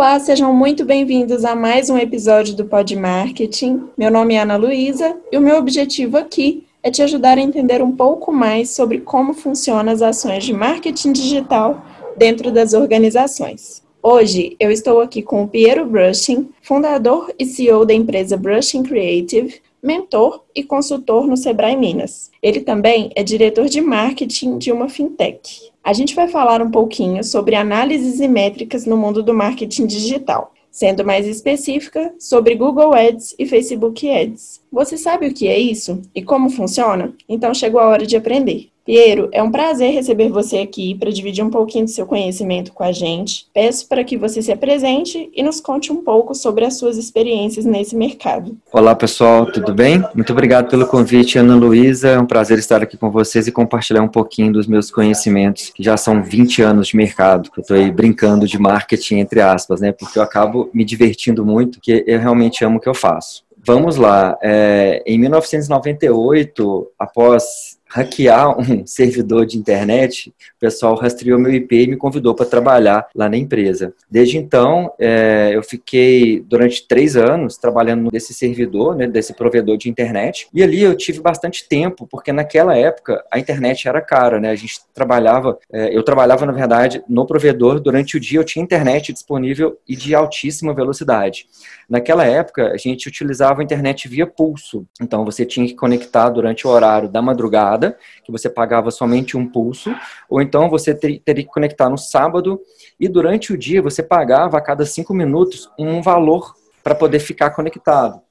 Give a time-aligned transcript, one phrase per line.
[0.00, 3.82] Olá, sejam muito bem-vindos a mais um episódio do Pod Marketing.
[3.98, 7.82] Meu nome é Ana Luísa e o meu objetivo aqui é te ajudar a entender
[7.82, 11.84] um pouco mais sobre como funcionam as ações de marketing digital
[12.16, 13.82] dentro das organizações.
[14.02, 19.60] Hoje eu estou aqui com o Piero Brushing, fundador e CEO da empresa Brushing Creative,
[19.82, 22.30] mentor e consultor no Sebrae Minas.
[22.42, 25.69] Ele também é diretor de marketing de uma fintech.
[25.82, 30.52] A gente vai falar um pouquinho sobre análises e métricas no mundo do marketing digital,
[30.70, 34.60] sendo mais específica sobre Google Ads e Facebook Ads.
[34.70, 37.14] Você sabe o que é isso e como funciona?
[37.28, 38.69] Então chegou a hora de aprender.
[38.84, 42.82] Piero, é um prazer receber você aqui para dividir um pouquinho do seu conhecimento com
[42.82, 43.46] a gente.
[43.52, 47.64] Peço para que você se apresente e nos conte um pouco sobre as suas experiências
[47.64, 48.56] nesse mercado.
[48.72, 50.02] Olá, pessoal, tudo bem?
[50.14, 52.08] Muito obrigado pelo convite, Ana Luísa.
[52.08, 55.82] É um prazer estar aqui com vocês e compartilhar um pouquinho dos meus conhecimentos, que
[55.82, 59.80] já são 20 anos de mercado, que eu estou aí brincando de marketing, entre aspas,
[59.80, 59.92] né?
[59.92, 63.44] Porque eu acabo me divertindo muito, porque eu realmente amo o que eu faço.
[63.64, 64.38] Vamos lá.
[64.42, 71.86] É, em 1998, após hackear um servidor de internet, o pessoal rastreou meu IP e
[71.88, 73.92] me convidou para trabalhar lá na empresa.
[74.10, 79.88] Desde então, é, eu fiquei durante três anos trabalhando nesse servidor, né, desse provedor de
[79.88, 84.50] internet, e ali eu tive bastante tempo, porque naquela época a internet era cara, né?
[84.50, 88.62] A gente trabalhava, é, eu trabalhava na verdade no provedor durante o dia eu tinha
[88.62, 91.46] internet disponível e de altíssima velocidade.
[91.90, 96.64] Naquela época a gente utilizava a internet via pulso, então você tinha que conectar durante
[96.64, 99.92] o horário da madrugada que você pagava somente um pulso,
[100.28, 102.60] ou então você ter, teria que conectar no sábado
[102.98, 107.50] e durante o dia você pagava a cada cinco minutos um valor para poder ficar
[107.50, 108.22] conectado.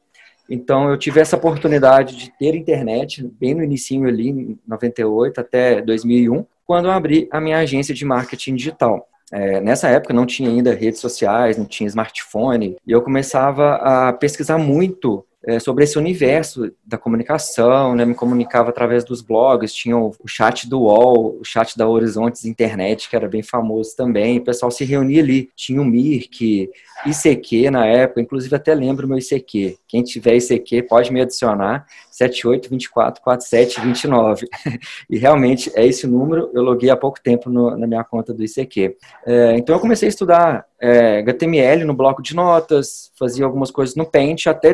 [0.50, 5.82] Então eu tive essa oportunidade de ter internet bem no início ali, em 98 até
[5.82, 9.09] 2001, quando eu abri a minha agência de marketing digital.
[9.32, 14.14] É, nessa época não tinha ainda redes sociais, não tinha smartphone, e eu começava a
[14.14, 18.06] pesquisar muito é, sobre esse universo da comunicação, né?
[18.06, 22.44] Me comunicava através dos blogs, tinha o, o, chat do UOL, o chat da Horizontes
[22.46, 24.40] Internet, que era bem famoso também.
[24.40, 25.50] O pessoal se reunia ali.
[25.56, 26.70] Tinha o Mirk,
[27.06, 29.78] ICQ na época, inclusive até lembro o meu ICQ.
[29.88, 34.46] Quem tiver ICQ pode me adicionar, 78244729.
[35.10, 38.44] e realmente é esse número, eu loguei há pouco tempo no, na minha conta do
[38.44, 38.98] ICQ.
[39.26, 43.96] É, então eu comecei a estudar é, HTML no bloco de notas, fazia algumas coisas
[43.96, 44.74] no Paint, até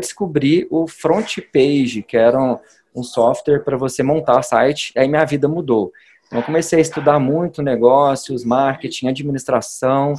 [0.69, 2.57] o Front Page, que era um,
[2.95, 5.91] um software para você montar site, aí minha vida mudou.
[6.27, 10.16] Então, eu comecei a estudar muito negócios, marketing, administração,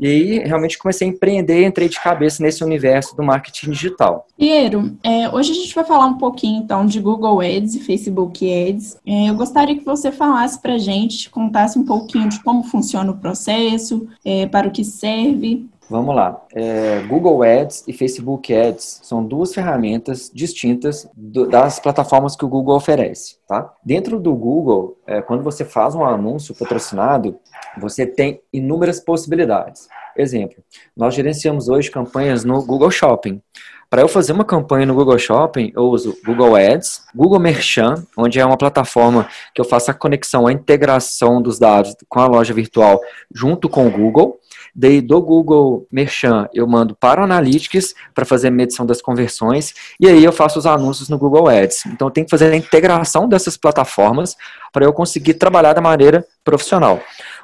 [0.00, 4.26] e aí, realmente comecei a empreender, entrei de cabeça nesse universo do marketing digital.
[4.36, 8.46] Piero, é, hoje a gente vai falar um pouquinho, então, de Google Ads e Facebook
[8.46, 8.96] Ads.
[9.04, 13.16] É, eu gostaria que você falasse para gente, contasse um pouquinho de como funciona o
[13.16, 15.68] processo, é, para o que serve.
[15.90, 16.44] Vamos lá.
[16.54, 22.48] É, Google Ads e Facebook Ads são duas ferramentas distintas do, das plataformas que o
[22.48, 23.36] Google oferece.
[23.48, 23.72] Tá?
[23.82, 27.38] Dentro do Google, é, quando você faz um anúncio patrocinado,
[27.80, 29.88] você tem inúmeras possibilidades.
[30.14, 30.62] Exemplo,
[30.96, 33.40] nós gerenciamos hoje campanhas no Google Shopping.
[33.88, 38.38] Para eu fazer uma campanha no Google Shopping, eu uso Google Ads, Google Merchant, onde
[38.38, 42.52] é uma plataforma que eu faço a conexão, a integração dos dados com a loja
[42.52, 43.00] virtual
[43.34, 44.38] junto com o Google.
[44.74, 49.74] Daí do Google Merchant eu mando para o Analytics para fazer a medição das conversões
[49.98, 51.86] e aí eu faço os anúncios no Google Ads.
[51.86, 54.36] Então eu tenho que fazer a integração dessas plataformas
[54.72, 57.00] para eu conseguir trabalhar da maneira profissional.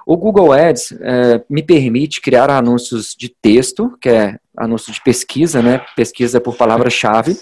[0.07, 5.63] O Google Ads é, me permite criar anúncios de texto, que é anúncio de pesquisa,
[5.63, 5.81] né?
[5.97, 7.37] Pesquisa por palavra-chave.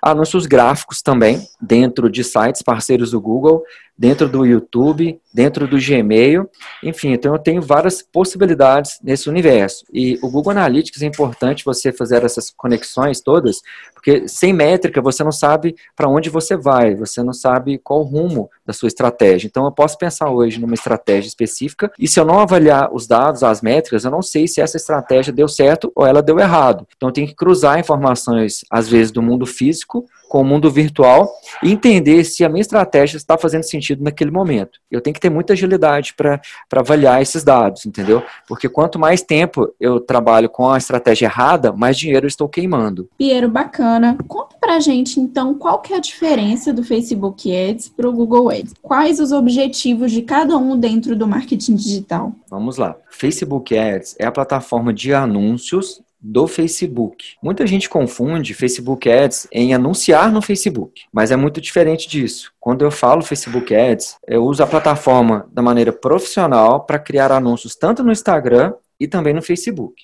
[0.00, 3.62] Anúncios gráficos também, dentro de sites parceiros do Google,
[3.98, 6.48] dentro do YouTube, dentro do Gmail,
[6.82, 9.84] enfim, então eu tenho várias possibilidades nesse universo.
[9.92, 13.60] E o Google Analytics é importante você fazer essas conexões todas,
[13.92, 18.04] porque sem métrica você não sabe para onde você vai, você não sabe qual o
[18.04, 19.46] rumo da sua estratégia.
[19.46, 23.42] Então eu posso pensar hoje numa estratégia específica e se eu não avaliar os dados,
[23.42, 26.86] as métricas, eu não sei se essa estratégia deu certo ou ela deu errado.
[26.96, 31.72] Então tenho que cruzar informações, às vezes, do mundo físico com o mundo virtual e
[31.72, 34.78] entender se a minha estratégia está fazendo sentido naquele momento.
[34.90, 36.38] Eu tenho que ter muita agilidade para
[36.74, 38.22] avaliar esses dados, entendeu?
[38.46, 43.08] Porque quanto mais tempo eu trabalho com a estratégia errada, mais dinheiro eu estou queimando.
[43.16, 44.18] Piero, bacana.
[44.28, 48.50] Conta pra gente, então, qual que é a diferença do Facebook Ads para o Google
[48.50, 48.74] Ads?
[48.82, 52.32] Quais os objetivos de cada um dentro do marketing digital?
[52.50, 52.94] Vamos lá.
[53.08, 57.34] Facebook Ads é a plataforma de anúncios do Facebook.
[57.42, 62.52] Muita gente confunde Facebook Ads em anunciar no Facebook, mas é muito diferente disso.
[62.58, 67.76] Quando eu falo Facebook Ads, eu uso a plataforma da maneira profissional para criar anúncios
[67.76, 69.94] tanto no Instagram e também no Facebook.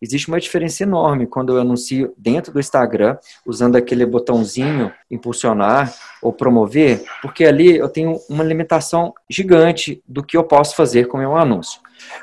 [0.00, 3.16] Existe uma diferença enorme quando eu anuncio dentro do Instagram,
[3.46, 10.36] usando aquele botãozinho impulsionar ou promover, porque ali eu tenho uma limitação gigante do que
[10.36, 11.80] eu posso fazer com o meu anúncio.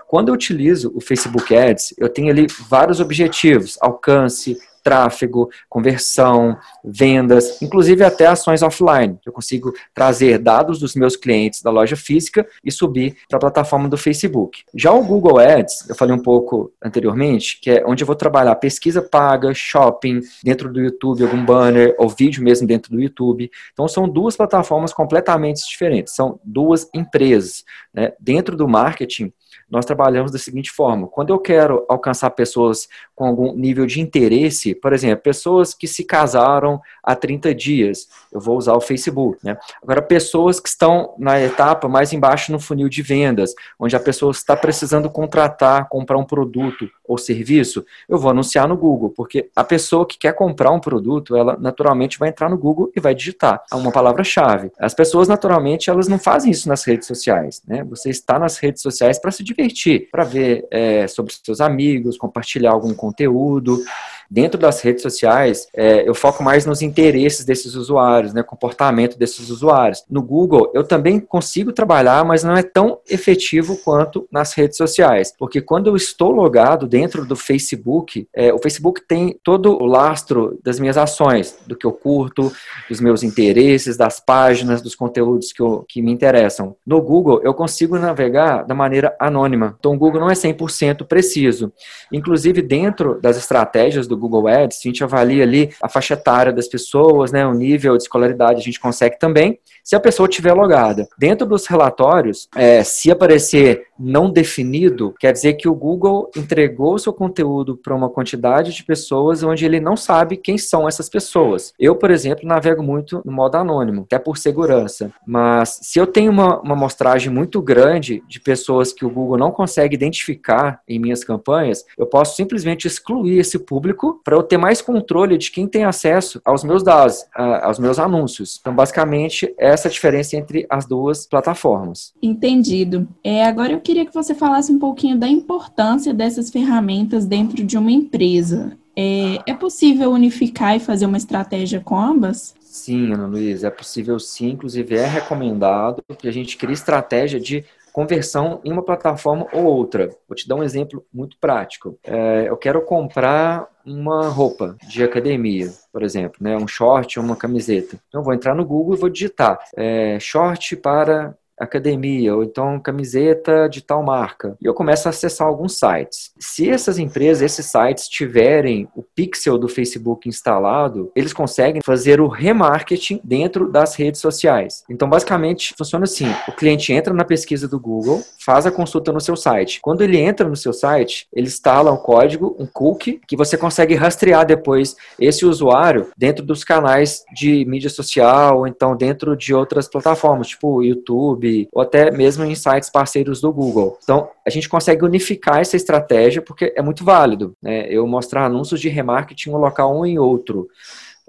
[0.07, 7.61] Quando eu utilizo o Facebook Ads, eu tenho ali vários objetivos: alcance, tráfego, conversão, vendas,
[7.61, 9.17] inclusive até ações offline.
[9.25, 13.87] Eu consigo trazer dados dos meus clientes da loja física e subir para a plataforma
[13.87, 14.63] do Facebook.
[14.75, 18.55] Já o Google Ads, eu falei um pouco anteriormente, que é onde eu vou trabalhar
[18.55, 23.49] pesquisa paga, shopping, dentro do YouTube, algum banner, ou vídeo mesmo dentro do YouTube.
[23.73, 27.63] Então, são duas plataformas completamente diferentes, são duas empresas.
[27.93, 28.13] Né?
[28.19, 29.31] Dentro do marketing,
[29.69, 34.73] nós trabalhamos da seguinte forma: quando eu quero alcançar pessoas com algum nível de interesse,
[34.73, 39.37] por exemplo, pessoas que se casaram há 30 dias, eu vou usar o Facebook.
[39.43, 39.57] Né?
[39.83, 44.31] Agora, pessoas que estão na etapa mais embaixo no funil de vendas, onde a pessoa
[44.31, 49.63] está precisando contratar, comprar um produto ou serviço, eu vou anunciar no Google, porque a
[49.63, 53.63] pessoa que quer comprar um produto, ela naturalmente vai entrar no Google e vai digitar
[53.73, 54.71] uma palavra-chave.
[54.79, 57.61] As pessoas, naturalmente, elas não fazem isso nas redes sociais.
[57.67, 57.83] Né?
[57.85, 62.71] Você está nas redes sociais para se divertir, para ver é, sobre seus amigos, compartilhar
[62.71, 63.81] algum conteúdo.
[64.29, 69.49] Dentro das redes sociais, é, eu foco mais nos interesses desses usuários, né, comportamento desses
[69.49, 70.03] usuários.
[70.09, 75.33] No Google, eu também consigo trabalhar, mas não é tão efetivo quanto nas redes sociais,
[75.37, 80.59] porque quando eu estou logado dentro do Facebook, é, o Facebook tem todo o lastro
[80.63, 82.51] das minhas ações, do que eu curto,
[82.87, 86.75] dos meus interesses, das páginas, dos conteúdos que, eu, que me interessam.
[86.85, 89.75] No Google, eu consigo navegar da maneira anônima.
[89.79, 91.71] Então, o Google não é 100% preciso.
[92.11, 96.67] Inclusive, dentro das estratégias do Google Ads, a gente avalia ali a faixa etária das
[96.67, 101.07] pessoas, né, o nível de escolaridade a gente consegue também, se a pessoa estiver logada.
[101.17, 107.11] Dentro dos relatórios, é, se aparecer não definido, quer dizer que o Google entregou seu
[107.11, 111.73] conteúdo para uma quantidade de pessoas onde ele não sabe quem são essas pessoas.
[111.77, 115.11] Eu, por exemplo, navego muito no modo anônimo, até por segurança.
[115.25, 119.51] Mas se eu tenho uma, uma amostragem muito grande de pessoas que o Google não
[119.51, 124.81] consegue identificar em minhas campanhas, eu posso simplesmente excluir esse público para eu ter mais
[124.81, 128.57] controle de quem tem acesso aos meus dados, aos meus anúncios.
[128.59, 132.13] Então, basicamente, essa é a diferença entre as duas plataformas.
[132.21, 133.07] Entendido.
[133.23, 137.77] É, agora eu queria que você falasse um pouquinho da importância dessas ferramentas dentro de
[137.77, 138.77] uma empresa.
[138.95, 142.53] É, é possível unificar e fazer uma estratégia com ambas?
[142.59, 144.49] Sim, Ana Luísa, é possível sim.
[144.49, 150.09] Inclusive, é recomendado que a gente crie estratégia de conversão em uma plataforma ou outra.
[150.27, 151.97] Vou te dar um exemplo muito prático.
[152.03, 157.35] É, eu quero comprar uma roupa de academia, por exemplo, né, um short ou uma
[157.35, 157.99] camiseta.
[158.07, 162.79] Então, eu vou entrar no Google e vou digitar é, short para academia, ou então
[162.79, 164.55] camiseta de tal marca.
[164.61, 166.31] E eu começo a acessar alguns sites.
[166.39, 172.27] Se essas empresas, esses sites tiverem o pixel do Facebook instalado, eles conseguem fazer o
[172.27, 174.83] remarketing dentro das redes sociais.
[174.89, 179.19] Então, basicamente, funciona assim: o cliente entra na pesquisa do Google, faz a consulta no
[179.19, 179.79] seu site.
[179.81, 183.95] Quando ele entra no seu site, ele instala um código, um cookie, que você consegue
[183.95, 189.87] rastrear depois esse usuário dentro dos canais de mídia social, ou então dentro de outras
[189.87, 193.97] plataformas, tipo YouTube, Ou até mesmo em sites parceiros do Google.
[194.03, 197.55] Então, a gente consegue unificar essa estratégia porque é muito válido.
[197.61, 197.87] Né?
[197.89, 200.67] Eu mostrar anúncios de remarketing em um local ou em outro.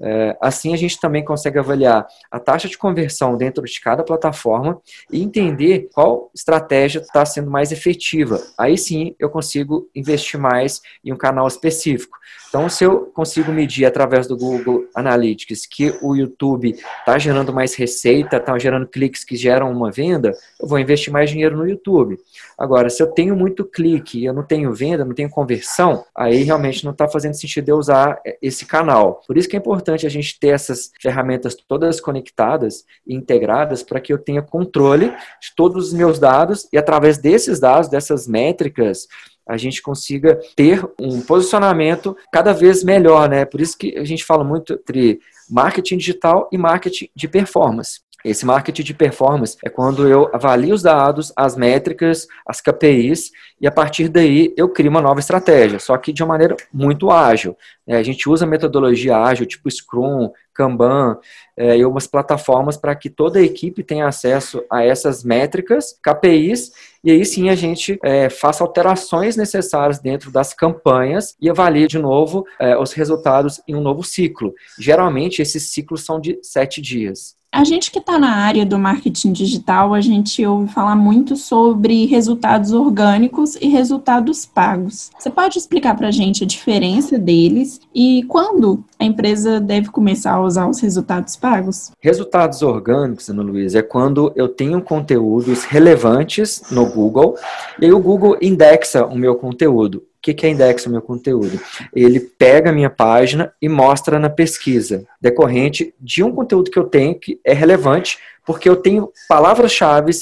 [0.02, 4.80] É, assim, a gente também consegue avaliar a taxa de conversão dentro de cada plataforma
[5.12, 8.40] e entender qual estratégia está sendo mais efetiva.
[8.56, 12.16] Aí sim, eu consigo investir mais em um canal específico.
[12.50, 17.76] Então, se eu consigo medir através do Google Analytics que o YouTube está gerando mais
[17.76, 22.18] receita, está gerando cliques que geram uma venda, eu vou investir mais dinheiro no YouTube.
[22.58, 26.42] Agora, se eu tenho muito clique e eu não tenho venda, não tenho conversão, aí
[26.42, 29.22] realmente não está fazendo sentido eu usar esse canal.
[29.28, 34.00] Por isso que é importante a gente ter essas ferramentas todas conectadas e integradas para
[34.00, 35.06] que eu tenha controle
[35.40, 39.06] de todos os meus dados e através desses dados, dessas métricas,
[39.50, 43.44] a gente consiga ter um posicionamento cada vez melhor, né?
[43.44, 48.00] Por isso que a gente fala muito entre marketing digital e marketing de performance.
[48.24, 53.66] Esse marketing de performance é quando eu avalio os dados, as métricas, as KPIs e
[53.66, 57.56] a partir daí eu crio uma nova estratégia, só que de uma maneira muito ágil.
[57.86, 61.18] É, a gente usa metodologia ágil, tipo Scrum, Kanban
[61.56, 66.72] é, e algumas plataformas para que toda a equipe tenha acesso a essas métricas, KPIs,
[67.02, 71.98] e aí sim a gente é, faça alterações necessárias dentro das campanhas e avalie de
[71.98, 74.52] novo é, os resultados em um novo ciclo.
[74.78, 77.39] Geralmente esses ciclos são de sete dias.
[77.52, 82.06] A gente que está na área do marketing digital, a gente ouve falar muito sobre
[82.06, 85.10] resultados orgânicos e resultados pagos.
[85.18, 90.34] Você pode explicar para a gente a diferença deles e quando a empresa deve começar
[90.34, 91.90] a usar os resultados pagos?
[92.00, 97.34] Resultados orgânicos, Ana Luísa, é quando eu tenho conteúdos relevantes no Google
[97.80, 100.04] e aí o Google indexa o meu conteúdo.
[100.20, 101.58] O que, que é indexa o meu conteúdo?
[101.94, 106.84] Ele pega a minha página e mostra na pesquisa, decorrente de um conteúdo que eu
[106.84, 110.12] tenho que é relevante, porque eu tenho palavras-chave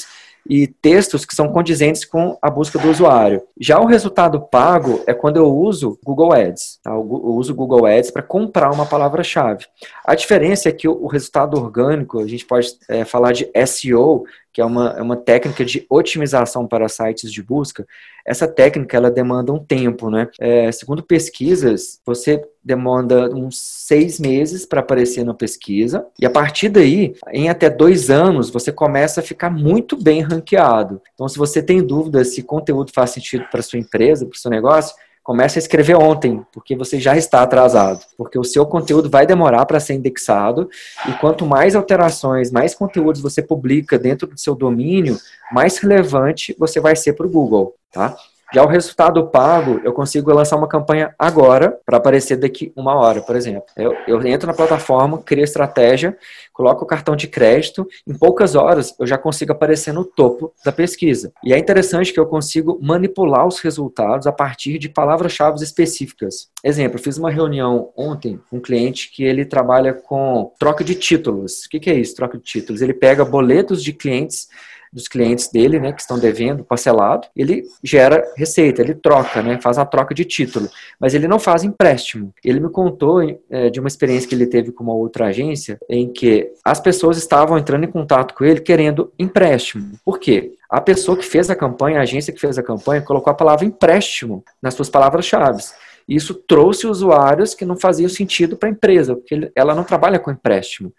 [0.49, 3.43] e textos que são condizentes com a busca do usuário.
[3.59, 6.79] Já o resultado pago é quando eu uso Google Ads.
[6.81, 6.91] Tá?
[6.91, 9.65] Eu uso Google Ads para comprar uma palavra-chave.
[10.05, 14.23] A diferença é que o resultado orgânico, a gente pode é, falar de SEO,
[14.59, 17.87] que é uma, é uma técnica de otimização para sites de busca,
[18.25, 20.27] essa técnica ela demanda um tempo, né?
[20.37, 26.67] É, segundo pesquisas, você demanda uns seis meses para aparecer na pesquisa e a partir
[26.67, 31.01] daí, em até dois anos, você começa a ficar muito bem ranqueado.
[31.13, 34.51] Então, se você tem dúvida se conteúdo faz sentido para sua empresa, para o seu
[34.51, 34.93] negócio,
[35.29, 39.63] comece a escrever ontem, porque você já está atrasado, porque o seu conteúdo vai demorar
[39.67, 40.67] para ser indexado,
[41.07, 45.19] e quanto mais alterações, mais conteúdos você publica dentro do seu domínio,
[45.51, 48.17] mais relevante você vai ser para o Google, tá?
[48.51, 53.21] Já o resultado pago, eu consigo lançar uma campanha agora para aparecer daqui uma hora,
[53.21, 53.65] por exemplo.
[53.77, 56.17] Eu, eu entro na plataforma, crio estratégia,
[56.51, 60.71] coloco o cartão de crédito, em poucas horas eu já consigo aparecer no topo da
[60.71, 61.31] pesquisa.
[61.43, 66.49] E é interessante que eu consigo manipular os resultados a partir de palavras-chave específicas.
[66.63, 71.65] Exemplo, fiz uma reunião ontem com um cliente que ele trabalha com troca de títulos.
[71.65, 72.81] O que, que é isso, troca de títulos?
[72.81, 74.47] Ele pega boletos de clientes
[74.91, 79.77] dos clientes dele, né, que estão devendo parcelado, ele gera receita, ele troca, né, faz
[79.77, 80.69] a troca de título,
[80.99, 82.33] mas ele não faz empréstimo.
[82.43, 86.11] Ele me contou é, de uma experiência que ele teve com uma outra agência, em
[86.11, 89.99] que as pessoas estavam entrando em contato com ele querendo empréstimo.
[90.03, 90.53] Por quê?
[90.69, 93.65] A pessoa que fez a campanha, a agência que fez a campanha, colocou a palavra
[93.65, 95.63] empréstimo nas suas palavras-chave.
[96.07, 100.31] Isso trouxe usuários que não faziam sentido para a empresa, porque ela não trabalha com
[100.31, 100.91] empréstimo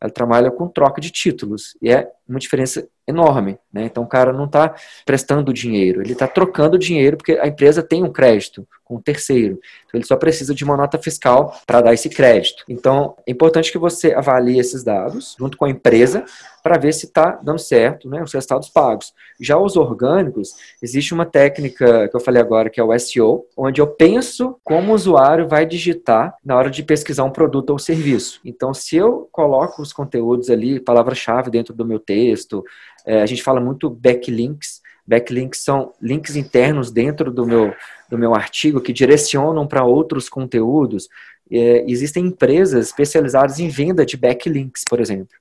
[0.00, 1.76] ela trabalha com troca de títulos.
[1.80, 3.58] E é uma diferença enorme.
[3.72, 3.84] Né?
[3.84, 8.02] Então o cara não está prestando dinheiro, ele está trocando dinheiro porque a empresa tem
[8.02, 9.58] um crédito com um terceiro.
[9.86, 12.64] Então ele só precisa de uma nota fiscal para dar esse crédito.
[12.68, 16.24] Então é importante que você avalie esses dados junto com a empresa
[16.62, 19.12] para ver se está dando certo né, os resultados pagos.
[19.40, 23.80] Já os orgânicos, existe uma técnica que eu falei agora que é o SEO, onde
[23.80, 28.40] eu penso como o usuário vai digitar na hora de pesquisar um produto ou serviço.
[28.44, 32.64] Então se eu coloco os conteúdos ali, palavra-chave dentro do meu texto,
[33.06, 34.82] é, a gente fala muito backlinks.
[35.06, 37.72] Backlinks são links internos dentro do meu,
[38.10, 41.08] do meu artigo que direcionam para outros conteúdos.
[41.50, 45.36] É, existem empresas especializadas em venda de backlinks, por exemplo.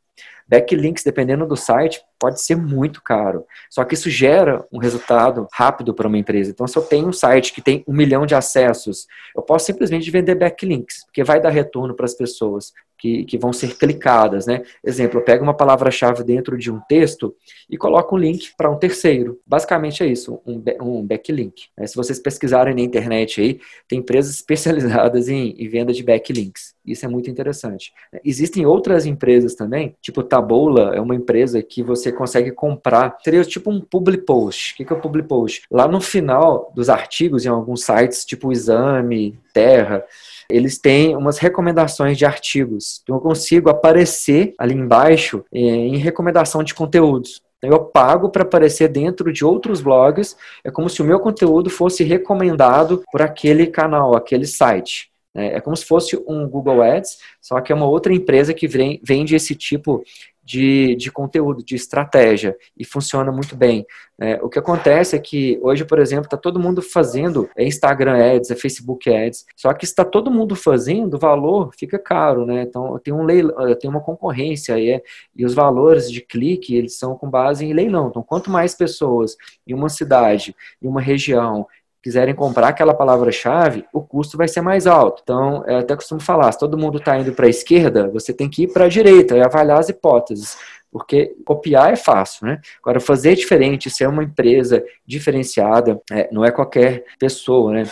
[0.47, 3.45] Backlinks, dependendo do site, pode ser muito caro.
[3.69, 6.49] Só que isso gera um resultado rápido para uma empresa.
[6.49, 9.05] Então, se eu tenho um site que tem um milhão de acessos,
[9.35, 13.53] eu posso simplesmente vender backlinks, porque vai dar retorno para as pessoas que, que vão
[13.53, 14.63] ser clicadas, né?
[14.83, 17.35] Exemplo, eu pego uma palavra-chave dentro de um texto
[17.69, 19.39] e coloco um link para um terceiro.
[19.45, 21.67] Basicamente é isso, um, um backlink.
[21.77, 26.73] É, se vocês pesquisarem na internet aí, tem empresas especializadas em, em venda de backlinks.
[26.85, 27.91] Isso é muito interessante.
[28.23, 33.69] Existem outras empresas também, tipo Taboola, é uma empresa que você consegue comprar, seria tipo
[33.69, 34.73] um public post.
[34.73, 35.63] O que é o public post?
[35.69, 40.03] Lá no final dos artigos, em alguns sites, tipo Exame, Terra,
[40.49, 43.01] eles têm umas recomendações de artigos.
[43.03, 47.41] Então eu consigo aparecer ali embaixo eh, em recomendação de conteúdos.
[47.57, 50.35] Então, eu pago para aparecer dentro de outros blogs.
[50.63, 55.09] É como se o meu conteúdo fosse recomendado por aquele canal, aquele site.
[55.33, 55.55] Né?
[55.55, 59.35] É como se fosse um Google Ads, só que é uma outra empresa que vende
[59.35, 60.03] esse tipo
[60.45, 63.85] de, de conteúdo, de estratégia, e funciona muito bem.
[64.17, 68.15] É, o que acontece é que hoje, por exemplo, está todo mundo fazendo é Instagram
[68.35, 72.61] Ads, é Facebook Ads, só que está todo mundo fazendo, o valor fica caro, né?
[72.61, 75.01] Então tem, um leilão, tem uma concorrência e, é,
[75.35, 78.07] e os valores de clique eles são com base em leilão.
[78.07, 79.35] Então, quanto mais pessoas
[79.67, 81.67] em uma cidade, em uma região,
[82.05, 85.23] quiserem comprar aquela palavra-chave, o custo vai ser mais alto.
[85.23, 88.47] Então, eu até costumo falar, se todo mundo está indo para a esquerda, você tem
[88.47, 90.55] que ir para a direita e avaliar as hipóteses
[90.95, 92.61] porque copiar é fácil, né?
[92.81, 97.83] Agora, fazer diferente, ser uma empresa diferenciada, é, não é qualquer pessoa, né?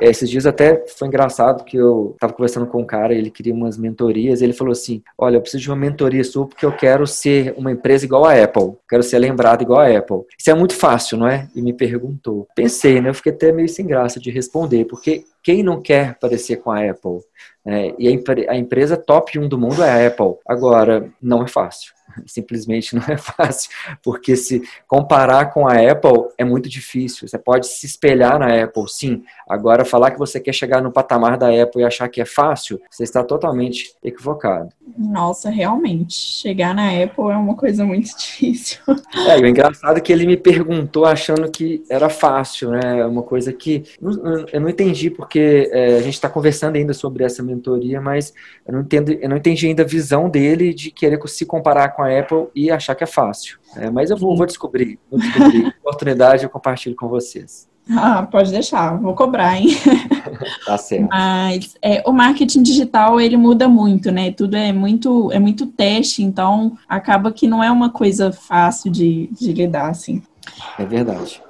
[0.00, 3.78] Esses dias até foi engraçado que eu estava conversando com um cara, ele queria umas
[3.78, 7.54] mentorias, ele falou assim, olha, eu preciso de uma mentoria sua porque eu quero ser
[7.56, 10.22] uma empresa igual a Apple, quero ser lembrado igual a Apple.
[10.36, 11.48] Isso é muito fácil, não é?
[11.54, 12.48] E me perguntou.
[12.56, 13.10] Pensei, né?
[13.10, 16.90] Eu fiquei até meio sem graça de responder, porque quem não quer parecer com a
[16.90, 17.20] Apple?
[17.64, 20.34] É, e a, a empresa top 1 do mundo é a Apple.
[20.46, 21.94] Agora, não é fácil
[22.26, 23.70] simplesmente não é fácil,
[24.02, 27.28] porque se comparar com a Apple é muito difícil.
[27.28, 29.22] Você pode se espelhar na Apple, sim.
[29.48, 32.80] Agora, falar que você quer chegar no patamar da Apple e achar que é fácil,
[32.90, 34.70] você está totalmente equivocado.
[34.96, 36.14] Nossa, realmente.
[36.14, 38.80] Chegar na Apple é uma coisa muito difícil.
[39.28, 43.00] É, e o engraçado é que ele me perguntou achando que era fácil, né?
[43.00, 43.84] É uma coisa que
[44.52, 48.32] eu não entendi, porque é, a gente está conversando ainda sobre essa mentoria, mas
[48.66, 52.02] eu não, entendo, eu não entendi ainda a visão dele de querer se comparar com
[52.02, 53.58] a Apple e achar que é fácil.
[53.76, 54.98] É, mas eu vou, vou descobrir.
[55.10, 55.74] Vou descobrir.
[55.80, 57.68] Oportunidade eu compartilho com vocês.
[57.90, 59.68] Ah, pode deixar, vou cobrar, hein?
[60.64, 61.08] Tá certo.
[61.08, 64.30] Mas é, o marketing digital ele muda muito, né?
[64.30, 69.28] Tudo é muito, é muito teste, então acaba que não é uma coisa fácil de,
[69.32, 70.22] de lidar, assim.
[70.78, 71.42] É verdade.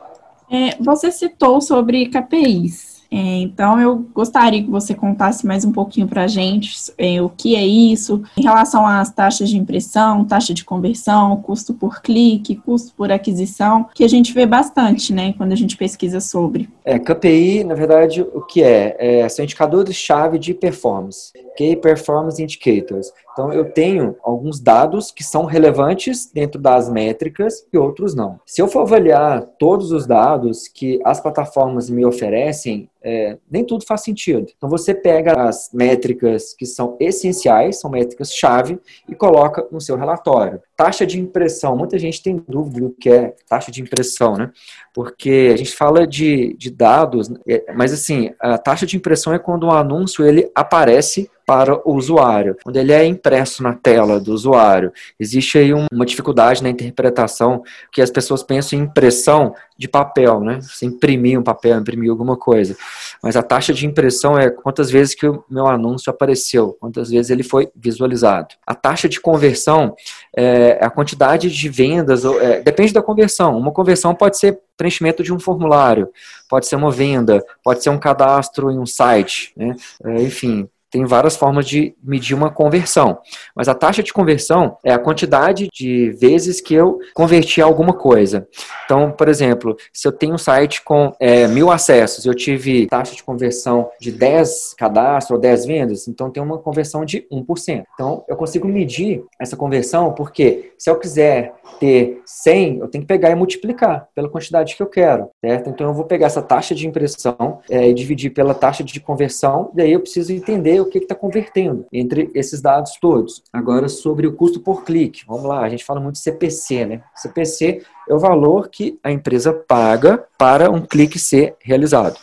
[0.51, 2.98] É, você citou sobre KPIs.
[3.11, 7.29] É, então, eu gostaria que você contasse mais um pouquinho para a gente é, o
[7.31, 12.57] que é isso, em relação às taxas de impressão, taxa de conversão, custo por clique,
[12.57, 16.69] custo por aquisição, que a gente vê bastante, né, quando a gente pesquisa sobre.
[16.85, 18.97] É, KPI, na verdade, o que é?
[18.99, 21.33] é são indicadores-chave de performance.
[21.59, 23.13] Key Performance Indicators.
[23.39, 28.41] Então, eu tenho alguns dados que são relevantes dentro das métricas e outros não.
[28.45, 33.87] Se eu for avaliar todos os dados que as plataformas me oferecem, é, nem tudo
[33.87, 34.49] faz sentido.
[34.57, 40.61] Então você pega as métricas que são essenciais, são métricas-chave, e coloca no seu relatório.
[40.77, 44.51] Taxa de impressão, muita gente tem dúvida do que é taxa de impressão, né?
[44.93, 49.39] Porque a gente fala de, de dados, é, mas assim, a taxa de impressão é
[49.39, 54.35] quando um anúncio ele aparece para o usuário, quando ele é impresso na tela do
[54.35, 54.93] usuário.
[55.19, 60.59] Existe aí uma dificuldade na interpretação, que as pessoas pensam em impressão de papel, né?
[60.61, 62.77] Você imprimir um papel, imprimir alguma coisa.
[63.23, 67.31] Mas a taxa de impressão é quantas vezes que o meu anúncio apareceu, quantas vezes
[67.31, 68.55] ele foi visualizado.
[68.67, 69.97] A taxa de conversão
[70.37, 73.57] é a quantidade de vendas, é, depende da conversão.
[73.57, 76.11] Uma conversão pode ser preenchimento de um formulário,
[76.47, 79.75] pode ser uma venda, pode ser um cadastro em um site, né?
[80.05, 83.19] É, enfim, tem várias formas de medir uma conversão.
[83.55, 88.49] Mas a taxa de conversão é a quantidade de vezes que eu converti alguma coisa.
[88.85, 93.15] Então, por exemplo, se eu tenho um site com é, mil acessos, eu tive taxa
[93.15, 97.85] de conversão de 10 cadastros ou 10 vendas, então tem uma conversão de 1%.
[97.95, 103.09] Então, eu consigo medir essa conversão porque se eu quiser ter 100, eu tenho que
[103.09, 105.71] pegar e multiplicar pela quantidade que eu quero, certo?
[105.71, 109.71] Então, eu vou pegar essa taxa de impressão é, e dividir pela taxa de conversão,
[109.77, 113.43] e aí eu preciso entender o que está convertendo entre esses dados todos.
[113.53, 115.25] Agora, sobre o custo por clique.
[115.27, 117.03] Vamos lá, a gente fala muito de CPC, né?
[117.15, 122.19] CPC é o valor que a empresa paga para um clique ser realizado.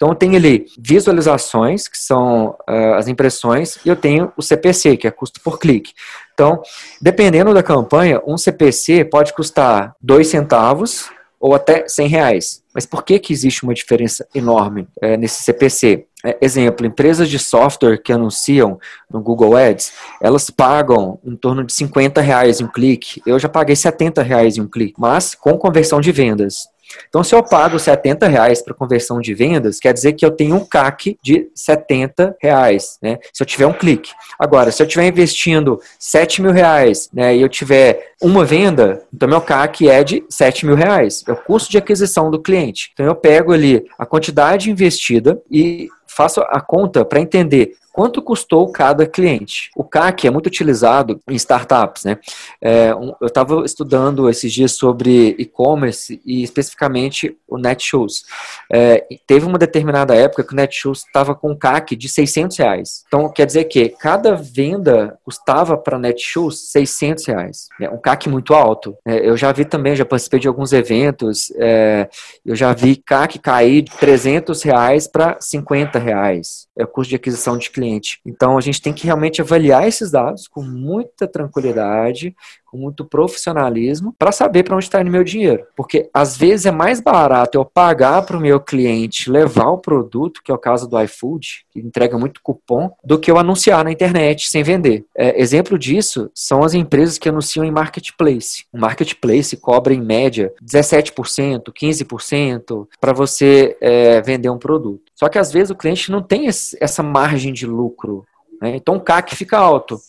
[0.00, 4.96] Então, eu tenho ali visualizações, que são uh, as impressões, e eu tenho o CPC,
[4.96, 5.92] que é custo por clique.
[6.32, 6.62] Então,
[7.02, 12.62] dependendo da campanha, um CPC pode custar 2 centavos ou até 100 reais.
[12.74, 16.04] Mas por que, que existe uma diferença enorme é, nesse CPC?
[16.22, 18.78] É, exemplo, empresas de software que anunciam
[19.10, 23.22] no Google Ads, elas pagam em torno de 50 reais um clique.
[23.24, 26.68] Eu já paguei 70 reais em um clique, mas com conversão de vendas.
[27.08, 30.56] Então, se eu pago 70 reais para conversão de vendas, quer dizer que eu tenho
[30.56, 33.18] um CAC de 70 reais, né?
[33.32, 34.12] Se eu tiver um clique.
[34.38, 39.28] Agora, se eu estiver investindo 7 mil reais, né, e eu tiver uma venda, então
[39.28, 41.22] meu CAC é de 7 mil reais.
[41.26, 42.90] É o custo de aquisição do cliente.
[42.92, 48.72] Então, eu pego ali a quantidade investida e faço a conta para entender quanto custou
[48.72, 49.68] cada cliente.
[49.76, 52.16] O CAC é muito utilizado em startups, né?
[52.58, 58.24] É, um, eu estava estudando esses dias sobre e-commerce e especificamente o Netshoes.
[58.72, 63.04] É, teve uma determinada época que o Netshoes estava com um CAC de 600 reais.
[63.06, 67.68] Então, quer dizer que cada venda custava para Netshoes 600 reais.
[67.78, 68.96] É um CAC muito alto.
[69.04, 72.08] É, eu já vi também, já participei de alguns eventos, é,
[72.46, 76.66] eu já vi CAC cair de 300 reais para 50 reais.
[76.78, 78.20] É o custo de aquisição de cliente.
[78.24, 84.14] Então, a gente tem que realmente avaliar esses dados com muita tranquilidade, com muito profissionalismo,
[84.16, 85.64] para saber para onde está indo meu dinheiro.
[85.76, 90.40] Porque às vezes é mais barato eu pagar para o meu cliente levar o produto,
[90.42, 93.90] que é o caso do iFood, que entrega muito cupom, do que eu anunciar na
[93.90, 95.04] internet sem vender.
[95.16, 98.64] É, exemplo disso são as empresas que anunciam em marketplace.
[98.72, 105.09] O marketplace cobra em média 17%, 15% para você é, vender um produto.
[105.20, 108.24] Só que às vezes o cliente não tem esse, essa margem de lucro.
[108.58, 108.76] Né?
[108.76, 110.00] Então o CAC fica alto.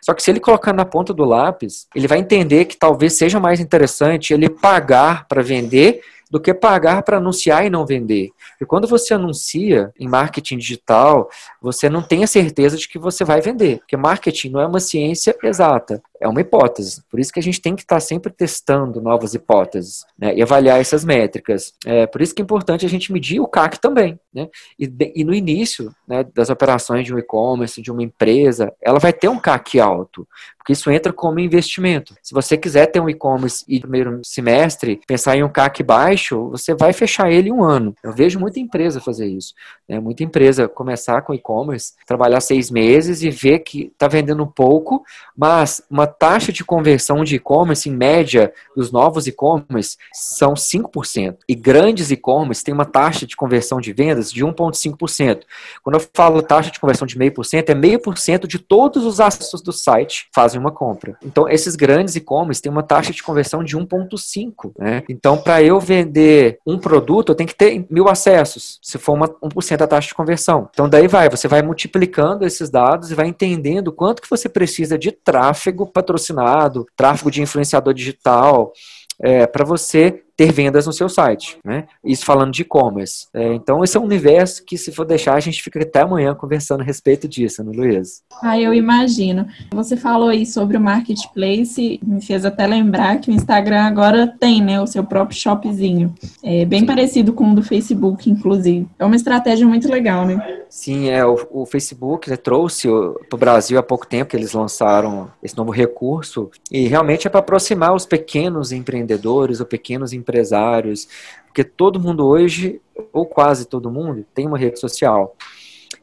[0.00, 3.38] Só que se ele colocar na ponta do lápis, ele vai entender que talvez seja
[3.38, 8.30] mais interessante ele pagar para vender do que pagar para anunciar e não vender.
[8.60, 11.28] E quando você anuncia em marketing digital,
[11.60, 14.80] você não tem a certeza de que você vai vender, porque marketing não é uma
[14.80, 17.02] ciência exata, é uma hipótese.
[17.10, 20.80] Por isso que a gente tem que estar sempre testando novas hipóteses né, e avaliar
[20.80, 21.74] essas métricas.
[21.84, 24.18] É, por isso que é importante a gente medir o CAC também.
[24.32, 24.48] Né?
[24.78, 29.12] E, e no início né, das operações de um e-commerce, de uma empresa, ela vai
[29.12, 30.26] ter um CAC alto,
[30.64, 32.14] porque isso entra como investimento.
[32.22, 36.74] Se você quiser ter um e-commerce e primeiro semestre pensar em um CAC baixo, você
[36.74, 37.94] vai fechar ele um ano.
[38.02, 39.52] Eu vejo muita empresa fazer isso.
[39.86, 40.00] Né?
[40.00, 45.04] Muita empresa começar com e-commerce, trabalhar seis meses e ver que está vendendo pouco,
[45.36, 51.36] mas uma taxa de conversão de e-commerce, em média, dos novos e-commerce, são 5%.
[51.46, 55.42] E grandes e-commerce têm uma taxa de conversão de vendas de 1,5%.
[55.82, 59.70] Quando eu falo taxa de conversão de 0,5%, é 0,5% de todos os acessos do
[59.70, 61.16] site fazem uma compra.
[61.22, 64.72] Então, esses grandes e-commerce têm uma taxa de conversão de 1,5%.
[64.78, 65.02] Né?
[65.08, 69.28] Então, para eu vender um produto, eu tenho que ter mil acessos, se for uma,
[69.28, 70.68] 1% da taxa de conversão.
[70.72, 74.96] Então, daí vai, você vai multiplicando esses dados e vai entendendo quanto que você precisa
[74.96, 78.72] de tráfego patrocinado, tráfego de influenciador digital,
[79.20, 81.84] é, para você ter vendas no seu site, né?
[82.04, 83.26] Isso falando de e-commerce.
[83.32, 86.34] É, então, esse é um universo que, se for deixar, a gente fica até amanhã
[86.34, 88.22] conversando a respeito disso, né, Luiz?
[88.42, 89.46] Ah, eu imagino.
[89.72, 94.60] Você falou aí sobre o marketplace, me fez até lembrar que o Instagram agora tem,
[94.60, 96.12] né, o seu próprio shopzinho.
[96.42, 96.86] É bem Sim.
[96.86, 98.88] parecido com o do Facebook, inclusive.
[98.98, 100.62] É uma estratégia muito legal, né?
[100.68, 102.88] Sim, é, o, o Facebook né, trouxe
[103.28, 107.30] para o Brasil há pouco tempo que eles lançaram esse novo recurso e realmente é
[107.30, 111.06] para aproximar os pequenos empreendedores, os pequenos empreendedores empresários,
[111.46, 112.80] porque todo mundo hoje,
[113.12, 115.36] ou quase todo mundo, tem uma rede social.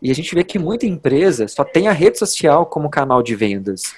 [0.02, 3.36] E a gente vê que muita empresa só tem a rede social como canal de
[3.36, 3.94] vendas.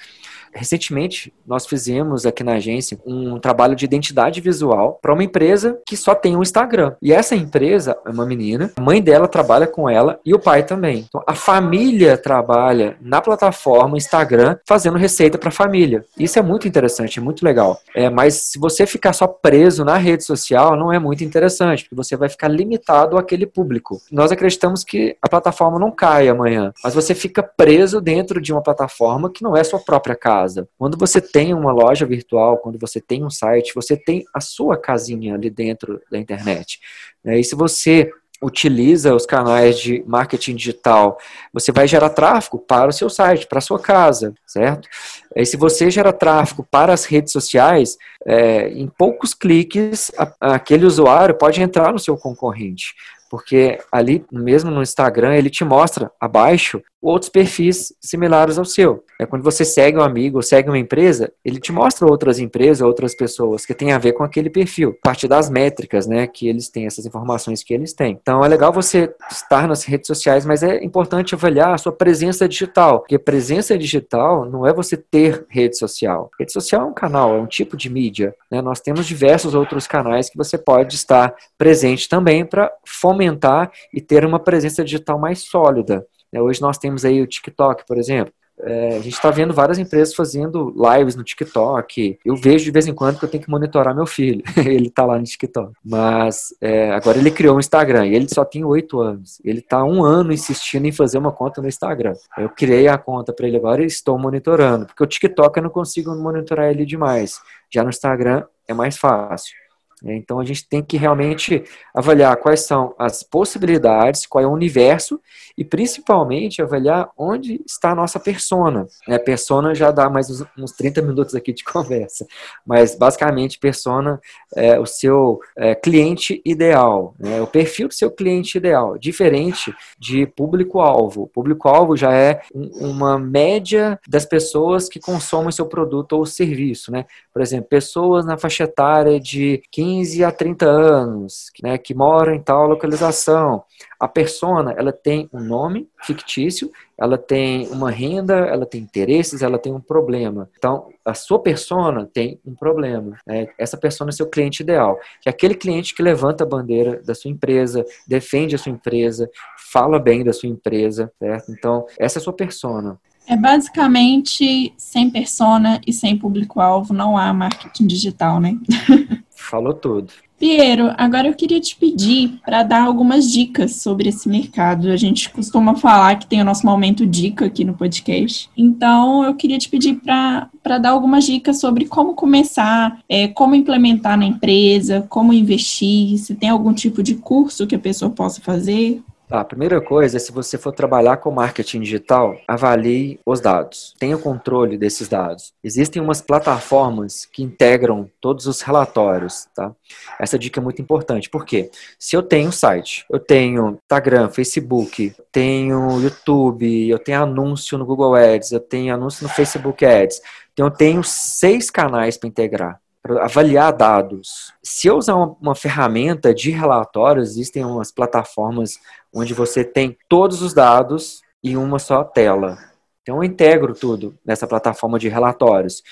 [0.54, 5.98] Recentemente, nós fizemos aqui na agência um trabalho de identidade visual para uma empresa que
[5.98, 6.94] só tem um Instagram.
[7.02, 10.64] E essa empresa é uma menina, a mãe dela trabalha com ela e o pai
[10.64, 11.06] também.
[11.08, 16.06] Então, a família trabalha na plataforma Instagram fazendo receita para a família.
[16.18, 17.80] Isso é muito interessante, é muito legal.
[17.96, 21.96] É, mas se você ficar só preso na rede social, não é muito interessante, porque
[21.96, 24.02] você vai ficar limitado àquele público.
[24.12, 28.62] Nós acreditamos que a plataforma não cai amanhã, mas você fica preso dentro de uma
[28.62, 30.68] plataforma que não é sua própria casa casa.
[30.78, 34.78] Quando você tem uma loja virtual, quando você tem um site, você tem a sua
[34.78, 36.80] casinha ali dentro da internet.
[37.24, 37.40] Né?
[37.40, 41.18] E se você utiliza os canais de marketing digital,
[41.54, 44.90] você vai gerar tráfego para o seu site, para a sua casa, certo?
[45.34, 50.86] E se você gera tráfego para as redes sociais, é, em poucos cliques, a, aquele
[50.86, 52.94] usuário pode entrar no seu concorrente
[53.34, 59.04] porque ali mesmo no Instagram ele te mostra abaixo outros perfis similares ao seu.
[59.20, 63.16] É quando você segue um amigo segue uma empresa, ele te mostra outras empresas, outras
[63.16, 66.70] pessoas que têm a ver com aquele perfil, a partir das métricas, né, que eles
[66.70, 68.20] têm, essas informações que eles têm.
[68.22, 72.48] Então é legal você estar nas redes sociais, mas é importante avaliar a sua presença
[72.48, 76.30] digital, porque presença digital não é você ter rede social.
[76.40, 78.36] Rede social é um canal, é um tipo de mídia.
[78.54, 78.62] Né?
[78.62, 84.24] Nós temos diversos outros canais que você pode estar presente também para fomentar e ter
[84.24, 86.06] uma presença digital mais sólida.
[86.32, 86.40] Né?
[86.40, 88.32] Hoje nós temos aí o TikTok, por exemplo.
[88.66, 92.20] É, a gente está vendo várias empresas fazendo lives no TikTok.
[92.24, 94.44] Eu vejo de vez em quando que eu tenho que monitorar meu filho.
[94.58, 95.74] ele está lá no TikTok.
[95.84, 99.42] Mas é, agora ele criou um Instagram e ele só tem oito anos.
[99.44, 102.14] Ele está um ano insistindo em fazer uma conta no Instagram.
[102.38, 104.86] Eu criei a conta para ele agora e estou monitorando.
[104.86, 107.40] Porque o TikTok eu não consigo monitorar ele demais.
[107.70, 109.63] Já no Instagram é mais fácil.
[110.04, 110.16] Né?
[110.16, 111.64] Então a gente tem que realmente
[111.94, 115.20] avaliar quais são as possibilidades, qual é o universo
[115.58, 118.86] e principalmente avaliar onde está a nossa persona.
[119.08, 122.28] A persona já dá mais uns 30 minutos aqui de conversa,
[122.66, 124.20] mas basicamente persona
[124.56, 127.42] é o seu é, cliente ideal, né?
[127.42, 131.28] o perfil do seu cliente ideal, diferente de público-alvo.
[131.28, 136.92] Público-alvo já é uma média das pessoas que consomem seu produto ou serviço.
[136.92, 137.06] Né?
[137.32, 142.34] Por exemplo, pessoas na faixa etária de 15 15 a 30 anos, né, que moram
[142.34, 143.64] em tal localização.
[144.00, 149.60] A persona, ela tem um nome fictício, ela tem uma renda, ela tem interesses, ela
[149.60, 150.50] tem um problema.
[150.58, 153.18] Então, a sua persona tem um problema.
[153.26, 153.48] Né?
[153.58, 157.14] Essa persona é seu cliente ideal, que é aquele cliente que levanta a bandeira da
[157.14, 159.30] sua empresa, defende a sua empresa,
[159.72, 161.52] fala bem da sua empresa, certo?
[161.52, 163.00] Então, essa é a sua persona.
[163.28, 168.58] É basicamente sem persona e sem público-alvo, não há marketing digital, né?
[169.44, 170.12] Falou tudo.
[170.40, 174.90] Piero, agora eu queria te pedir para dar algumas dicas sobre esse mercado.
[174.90, 178.50] A gente costuma falar que tem o nosso momento dica aqui no podcast.
[178.58, 184.18] Então, eu queria te pedir para dar algumas dicas sobre como começar, é, como implementar
[184.18, 189.02] na empresa, como investir, se tem algum tipo de curso que a pessoa possa fazer.
[189.34, 193.96] Tá, a primeira coisa é se você for trabalhar com marketing digital, avalie os dados.
[193.98, 195.54] Tenha controle desses dados.
[195.64, 199.76] Existem umas plataformas que integram todos os relatórios, tá?
[200.20, 201.32] Essa dica é muito importante.
[201.32, 201.72] Por quê?
[201.98, 208.14] Se eu tenho site, eu tenho Instagram, Facebook, tenho YouTube, eu tenho anúncio no Google
[208.14, 213.26] Ads, eu tenho anúncio no Facebook Ads, então eu tenho seis canais para integrar para
[213.26, 214.54] avaliar dados.
[214.64, 218.80] Se eu usar uma, uma, ferramenta de relatórios, existem umas plataformas
[219.14, 222.58] onde você tem todos os dados em uma só tela.
[223.02, 225.84] Então eu integro tudo nessa plataforma de relatórios.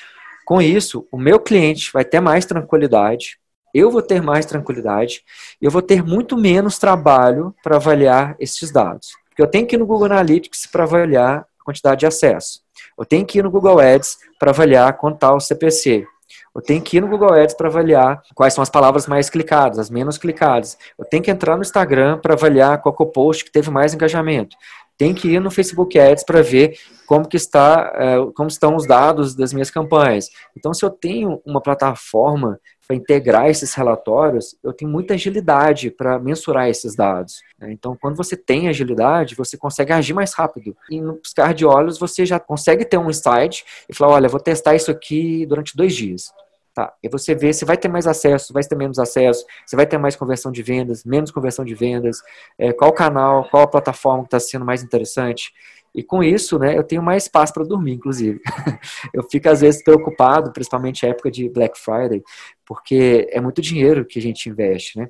[0.45, 3.38] Com isso, o meu cliente vai ter mais tranquilidade,
[3.74, 5.24] eu vou ter mais tranquilidade,
[5.62, 9.10] eu vou ter muito menos trabalho para avaliar esses dados.
[9.30, 12.62] Porque eu tenho que ir no Google Analytics para avaliar a quantidade de acesso.
[12.97, 16.06] Eu tenho que ir no Google Ads para avaliar quanto está o CPC.
[16.54, 19.80] Eu tenho que ir no Google Ads para avaliar quais são as palavras mais clicadas,
[19.80, 20.78] as menos clicadas.
[21.00, 23.94] Eu tenho que entrar no Instagram para avaliar qual é o post que teve mais
[23.94, 24.56] engajamento.
[24.98, 28.86] Tem que ir no Facebook Ads para ver como que está, é, como estão os
[28.86, 30.30] dados das minhas campanhas.
[30.56, 32.60] Então, se eu tenho uma plataforma
[32.91, 37.41] para integrar esses relatórios, eu tenho muita agilidade para mensurar esses dados.
[37.58, 37.71] Né?
[37.71, 40.75] Então, quando você tem agilidade, você consegue agir mais rápido.
[40.89, 44.39] E no piscar de olhos, você já consegue ter um insight e falar: olha, vou
[44.39, 46.34] testar isso aqui durante dois dias.
[46.73, 46.93] Tá.
[47.04, 49.97] E você vê se vai ter mais acesso, vai ter menos acesso, se vai ter
[49.97, 52.21] mais conversão de vendas, menos conversão de vendas,
[52.58, 55.54] é, qual canal, qual a plataforma que está sendo mais interessante.
[55.93, 58.39] E com isso, né, eu tenho mais espaço para dormir, inclusive.
[59.13, 62.23] eu fico às vezes preocupado, principalmente na época de Black Friday,
[62.65, 65.10] porque é muito dinheiro que a gente investe, né?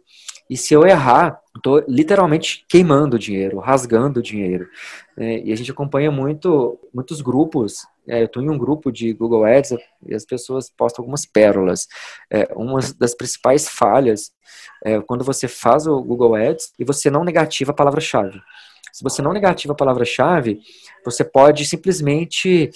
[0.52, 4.68] E se eu errar, estou literalmente queimando dinheiro, rasgando dinheiro.
[5.16, 5.40] Né?
[5.46, 7.88] E a gente acompanha muito, muitos grupos.
[8.06, 11.88] É, eu estou em um grupo de Google Ads e as pessoas postam algumas pérolas.
[12.30, 14.34] É, uma das principais falhas
[14.84, 18.42] é quando você faz o Google Ads e você não negativa a palavra-chave.
[18.92, 20.60] Se você não negativa a palavra-chave,
[21.04, 22.70] você pode simplesmente,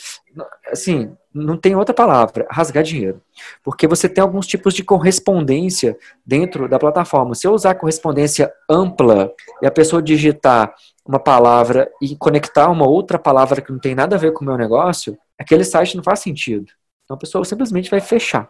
[0.71, 3.21] assim, não tem outra palavra, rasgar dinheiro.
[3.63, 7.35] Porque você tem alguns tipos de correspondência dentro da plataforma.
[7.35, 10.73] Se eu usar correspondência ampla e a pessoa digitar
[11.05, 14.47] uma palavra e conectar uma outra palavra que não tem nada a ver com o
[14.47, 16.71] meu negócio, aquele site não faz sentido.
[17.03, 18.49] Então a pessoa simplesmente vai fechar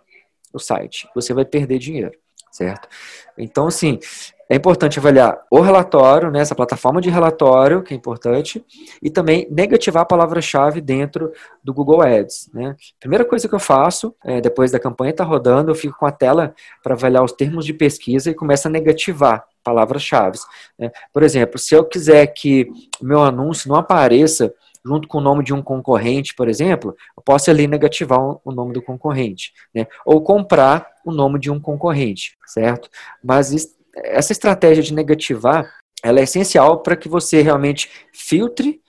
[0.54, 1.08] o site.
[1.14, 2.18] Você vai perder dinheiro
[2.56, 2.88] certo?
[3.38, 4.00] Então, assim,
[4.50, 8.64] é importante avaliar o relatório, né, essa plataforma de relatório, que é importante,
[9.02, 12.50] e também negativar a palavra-chave dentro do Google Ads.
[12.54, 12.76] Né?
[12.98, 16.06] Primeira coisa que eu faço, é, depois da campanha estar tá rodando, eu fico com
[16.06, 20.38] a tela para avaliar os termos de pesquisa e começo a negativar palavras-chave.
[20.80, 20.92] Né?
[21.12, 22.70] Por exemplo, se eu quiser que
[23.02, 24.54] o meu anúncio não apareça
[24.86, 28.74] junto com o nome de um concorrente, por exemplo, eu posso ali negativar o nome
[28.74, 29.88] do concorrente, né?
[30.06, 32.90] Ou comprar o nome de um concorrente, certo?
[33.24, 38.80] Mas essa estratégia de negativar, ela é essencial para que você realmente filtre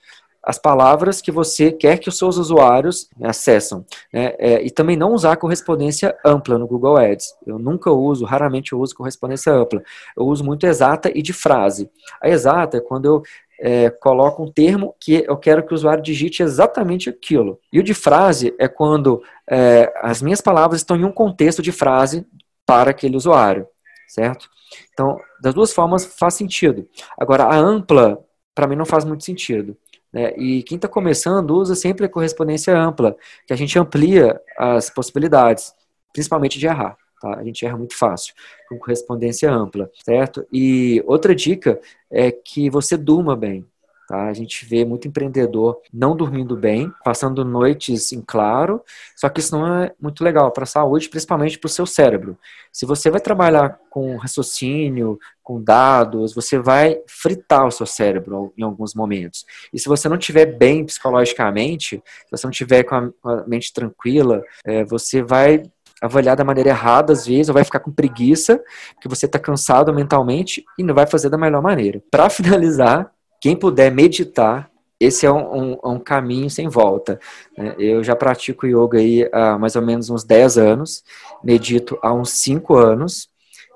[0.47, 3.85] as palavras que você quer que os seus usuários acessam.
[4.13, 4.33] Né?
[4.39, 7.35] É, e também não usar correspondência ampla no Google Ads.
[7.45, 9.83] Eu nunca uso, raramente eu uso correspondência ampla.
[10.15, 11.91] Eu uso muito exata e de frase.
[12.21, 13.23] A exata é quando eu
[13.59, 17.59] é, coloco um termo que eu quero que o usuário digite exatamente aquilo.
[17.71, 21.71] E o de frase é quando é, as minhas palavras estão em um contexto de
[21.71, 22.25] frase
[22.65, 23.67] para aquele usuário,
[24.07, 24.49] certo?
[24.93, 26.87] Então, das duas formas faz sentido.
[27.17, 28.19] Agora, a ampla,
[28.53, 29.77] para mim, não faz muito sentido.
[30.11, 30.33] Né?
[30.37, 33.15] E quem está começando usa sempre a correspondência ampla,
[33.45, 35.73] que a gente amplia as possibilidades,
[36.13, 36.97] principalmente de errar.
[37.19, 37.35] Tá?
[37.35, 38.33] A gente erra muito fácil
[38.69, 40.45] com correspondência ampla, certo?
[40.51, 41.79] E outra dica
[42.11, 43.65] é que você durma bem.
[44.07, 44.27] Tá?
[44.27, 48.81] A gente vê muito empreendedor não dormindo bem, passando noites em claro,
[49.13, 52.37] só que isso não é muito legal para a saúde, principalmente para o seu cérebro.
[52.71, 58.63] Se você vai trabalhar com raciocínio, com dados, você vai fritar o seu cérebro em
[58.63, 59.45] alguns momentos.
[59.73, 64.41] E se você não estiver bem psicologicamente, se você não estiver com a, mente tranquila,
[64.63, 65.63] é, você vai
[66.01, 68.61] avaliar da maneira errada às vezes, ou vai ficar com preguiça,
[68.93, 72.01] porque você está cansado mentalmente e não vai fazer da melhor maneira.
[72.11, 77.19] Para finalizar, quem puder meditar, esse é um, um, um, caminho sem volta.
[77.55, 77.75] Né?
[77.77, 81.03] Eu já pratico yoga aí há mais ou menos uns 10 anos,
[81.43, 83.29] medito há uns 5 anos,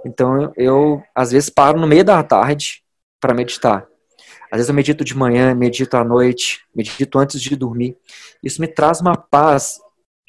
[0.06, 2.84] então eu às vezes paro no meio da tarde
[3.20, 3.88] para meditar.
[4.52, 7.96] Às vezes eu medito de manhã, medito à noite, medito antes de dormir.
[8.44, 9.80] Isso me traz uma paz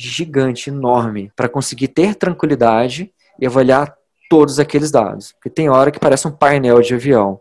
[0.08, 3.94] gigante, enorme, para conseguir ter tranquilidade e avaliar
[4.28, 5.32] todos aqueles dados.
[5.32, 7.38] Porque tem hora que parece um painel de avião.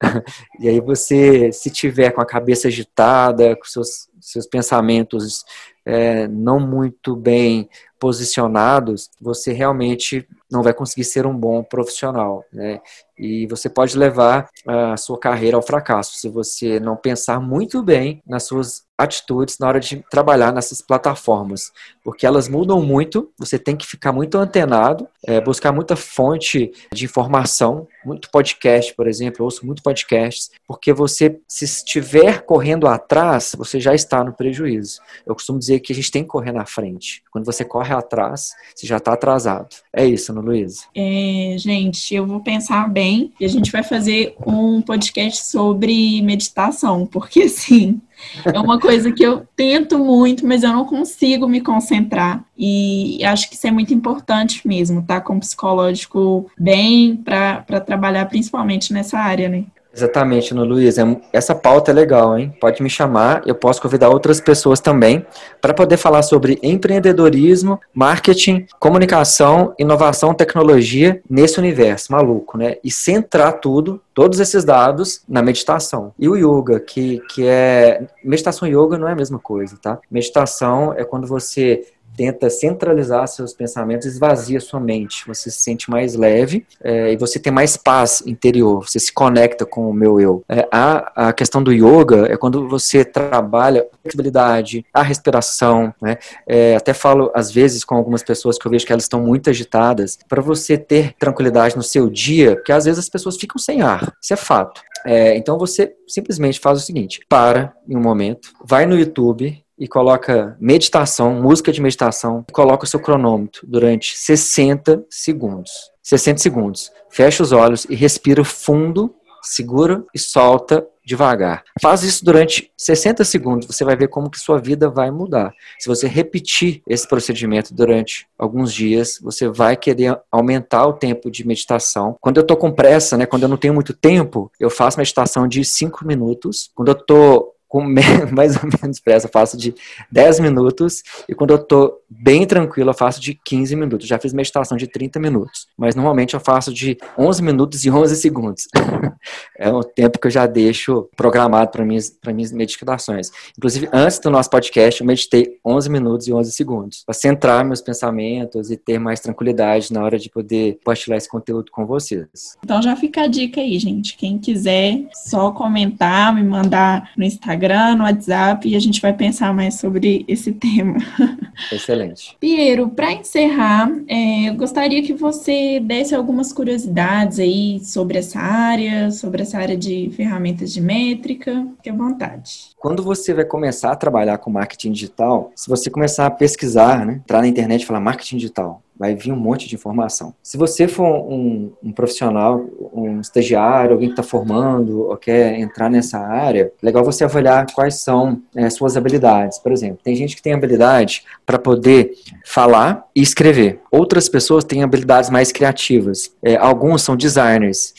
[0.60, 5.44] e aí você, se tiver com a cabeça agitada, com seus, seus pensamentos
[5.84, 7.68] é, não muito bem
[7.98, 12.44] posicionados, você realmente não vai conseguir ser um bom profissional.
[12.52, 12.80] Né?
[13.18, 18.22] E você pode levar a sua carreira ao fracasso se você não pensar muito bem
[18.26, 23.76] nas suas atitudes na hora de trabalhar nessas plataformas, porque elas mudam muito, você tem
[23.76, 29.44] que ficar muito antenado, é, buscar muita fonte de informação, muito podcast, por exemplo, eu
[29.44, 35.00] ouço muito podcasts, porque você, se estiver correndo atrás, você já está no prejuízo.
[35.24, 37.22] Eu costumo dizer que a gente tem que correr na frente.
[37.30, 39.68] Quando você corre atrás, você já está atrasado.
[39.92, 40.84] É isso, não, Luísa?
[40.94, 47.06] É, gente, eu vou pensar bem e a gente vai fazer um podcast sobre meditação,
[47.06, 48.00] porque assim,
[48.44, 52.44] é uma coisa que eu tento muito, mas eu não consigo me concentrar.
[52.56, 55.20] E acho que isso é muito importante mesmo, tá?
[55.20, 59.64] Com psicológico bem para trabalhar principalmente nessa área, né?
[59.98, 60.96] Exatamente, no Luiz.
[61.32, 62.54] Essa pauta é legal, hein?
[62.60, 65.26] Pode me chamar, eu posso convidar outras pessoas também
[65.60, 72.76] para poder falar sobre empreendedorismo, marketing, comunicação, inovação, tecnologia nesse universo maluco, né?
[72.84, 76.12] E centrar tudo, todos esses dados na meditação.
[76.16, 78.06] E o yoga, que, que é.
[78.22, 79.98] Meditação e yoga não é a mesma coisa, tá?
[80.08, 81.84] Meditação é quando você
[82.18, 85.24] tenta centralizar seus pensamentos, esvazia sua mente.
[85.28, 88.88] Você se sente mais leve é, e você tem mais paz interior.
[88.88, 90.42] Você se conecta com o meu eu.
[90.48, 95.94] É, a, a questão do yoga é quando você trabalha a flexibilidade, a respiração.
[96.02, 96.18] Né?
[96.44, 99.48] É, até falo às vezes com algumas pessoas que eu vejo que elas estão muito
[99.48, 103.80] agitadas, para você ter tranquilidade no seu dia, porque às vezes as pessoas ficam sem
[103.80, 104.12] ar.
[104.20, 104.82] Isso é fato.
[105.06, 109.86] É, então você simplesmente faz o seguinte: para em um momento, vai no YouTube, e
[109.86, 115.70] coloca meditação, música de meditação, coloca o seu cronômetro durante 60 segundos.
[116.02, 116.90] 60 segundos.
[117.10, 121.64] Fecha os olhos e respira fundo, segura e solta devagar.
[121.80, 125.54] Faz isso durante 60 segundos, você vai ver como que sua vida vai mudar.
[125.78, 131.46] Se você repetir esse procedimento durante alguns dias, você vai querer aumentar o tempo de
[131.46, 132.14] meditação.
[132.20, 135.48] Quando eu estou com pressa, né, quando eu não tenho muito tempo, eu faço meditação
[135.48, 136.70] de 5 minutos.
[136.74, 137.82] Quando eu estou com
[138.32, 139.74] mais ou menos pressa, eu faço de
[140.10, 144.06] 10 minutos e quando eu tô bem tranquilo, eu faço de 15 minutos.
[144.06, 148.16] Já fiz meditação de 30 minutos, mas normalmente eu faço de 11 minutos e 11
[148.16, 148.66] segundos.
[149.58, 153.30] é o tempo que eu já deixo programado para minhas, minhas meditações.
[153.56, 157.82] Inclusive, antes do nosso podcast, eu meditei 11 minutos e 11 segundos, para centrar meus
[157.82, 162.56] pensamentos e ter mais tranquilidade na hora de poder compartilhar esse conteúdo com vocês.
[162.64, 164.16] Então já fica a dica aí, gente.
[164.16, 169.12] Quem quiser, só comentar, me mandar no Instagram Instagram, no WhatsApp e a gente vai
[169.12, 170.96] pensar mais sobre esse tema.
[171.72, 172.36] Excelente.
[172.38, 179.10] Piero, para encerrar, é, eu gostaria que você desse algumas curiosidades aí sobre essa área,
[179.10, 181.66] sobre essa área de ferramentas de métrica.
[181.76, 182.68] Fique à vontade.
[182.78, 187.14] Quando você vai começar a trabalhar com marketing digital, se você começar a pesquisar, né,
[187.14, 190.34] entrar na internet e falar marketing digital, vai vir um monte de informação.
[190.42, 195.88] Se você for um, um profissional, um estagiário, alguém que está formando ou quer entrar
[195.88, 199.58] nessa área, legal você avaliar quais são é, suas habilidades.
[199.58, 202.12] Por exemplo, tem gente que tem habilidade para poder
[202.44, 203.80] falar e escrever.
[203.90, 206.32] Outras pessoas têm habilidades mais criativas.
[206.42, 207.94] É, alguns são designers.